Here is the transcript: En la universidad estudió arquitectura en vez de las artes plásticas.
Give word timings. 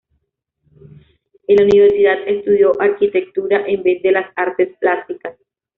En 1.47 1.55
la 1.57 1.61
universidad 1.61 2.27
estudió 2.27 2.71
arquitectura 2.81 3.67
en 3.67 3.83
vez 3.83 4.01
de 4.01 4.11
las 4.13 4.25
artes 4.35 4.75
plásticas. 4.79 5.37